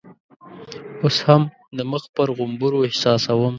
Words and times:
اوس 1.03 1.17
هم 1.27 1.43
د 1.77 1.79
مخ 1.91 2.03
پر 2.15 2.27
غومبرو 2.37 2.85
احساسوم. 2.87 3.49